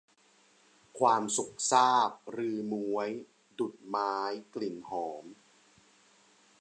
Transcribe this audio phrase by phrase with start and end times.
[0.99, 2.11] ความสุขซาบ
[2.47, 3.09] ฤๅม้วย
[3.57, 4.13] ดุจไม้
[4.53, 5.25] กลิ่นหอม